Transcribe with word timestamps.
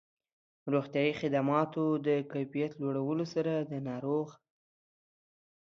روغتیایي 0.73 1.13
خدماتو 1.21 1.83
د 2.07 2.07
کيفيت 2.31 2.71
لوړولو 2.81 3.25
سره 3.33 3.53
د 3.71 3.73
ناروغ 3.87 4.27